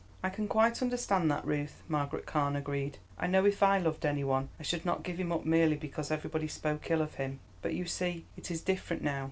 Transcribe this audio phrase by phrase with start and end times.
[0.23, 2.97] "I can quite understand that, Ruth," Margaret Carne agreed.
[3.19, 6.09] "I know if I loved any one I should not give him up merely because
[6.09, 7.39] everybody spoke ill of him.
[7.61, 9.19] But, you see, it is different now.